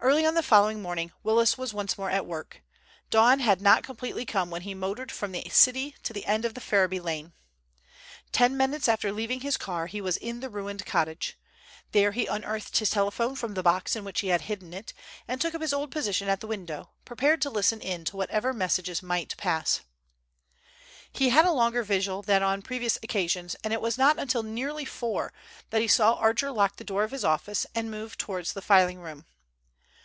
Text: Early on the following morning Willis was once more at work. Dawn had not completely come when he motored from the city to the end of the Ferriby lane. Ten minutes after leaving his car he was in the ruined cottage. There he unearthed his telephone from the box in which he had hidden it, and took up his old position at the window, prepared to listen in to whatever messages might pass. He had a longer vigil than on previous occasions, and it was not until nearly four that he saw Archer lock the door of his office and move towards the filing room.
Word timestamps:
Early 0.00 0.26
on 0.26 0.34
the 0.34 0.42
following 0.42 0.82
morning 0.82 1.12
Willis 1.22 1.56
was 1.56 1.72
once 1.72 1.96
more 1.96 2.10
at 2.10 2.26
work. 2.26 2.60
Dawn 3.10 3.38
had 3.38 3.60
not 3.62 3.84
completely 3.84 4.26
come 4.26 4.50
when 4.50 4.62
he 4.62 4.74
motored 4.74 5.12
from 5.12 5.30
the 5.30 5.48
city 5.48 5.94
to 6.02 6.12
the 6.12 6.26
end 6.26 6.44
of 6.44 6.54
the 6.54 6.60
Ferriby 6.60 6.98
lane. 6.98 7.34
Ten 8.32 8.56
minutes 8.56 8.88
after 8.88 9.12
leaving 9.12 9.42
his 9.42 9.56
car 9.56 9.86
he 9.86 10.00
was 10.00 10.16
in 10.16 10.40
the 10.40 10.50
ruined 10.50 10.84
cottage. 10.84 11.38
There 11.92 12.10
he 12.10 12.26
unearthed 12.26 12.78
his 12.78 12.90
telephone 12.90 13.36
from 13.36 13.54
the 13.54 13.62
box 13.62 13.94
in 13.94 14.02
which 14.02 14.22
he 14.22 14.28
had 14.28 14.40
hidden 14.40 14.74
it, 14.74 14.92
and 15.28 15.40
took 15.40 15.54
up 15.54 15.62
his 15.62 15.72
old 15.72 15.92
position 15.92 16.28
at 16.28 16.40
the 16.40 16.48
window, 16.48 16.90
prepared 17.04 17.40
to 17.42 17.50
listen 17.50 17.80
in 17.80 18.04
to 18.06 18.16
whatever 18.16 18.52
messages 18.52 19.04
might 19.04 19.36
pass. 19.36 19.82
He 21.12 21.28
had 21.28 21.44
a 21.44 21.52
longer 21.52 21.84
vigil 21.84 22.22
than 22.22 22.42
on 22.42 22.62
previous 22.62 22.98
occasions, 23.04 23.54
and 23.62 23.72
it 23.72 23.80
was 23.80 23.96
not 23.96 24.18
until 24.18 24.42
nearly 24.42 24.84
four 24.84 25.32
that 25.70 25.80
he 25.80 25.86
saw 25.86 26.14
Archer 26.14 26.50
lock 26.50 26.74
the 26.74 26.82
door 26.82 27.04
of 27.04 27.12
his 27.12 27.24
office 27.24 27.66
and 27.72 27.88
move 27.88 28.18
towards 28.18 28.52
the 28.54 28.62
filing 28.62 28.98
room. 28.98 29.26